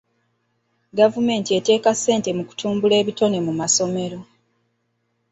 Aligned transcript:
Gavumenti 0.99 1.49
eteeka 1.59 1.89
ssente 1.95 2.29
mu 2.37 2.43
kutumbula 2.49 2.95
ebitone 3.01 3.37
mu 3.45 3.53
masomero. 3.59 4.19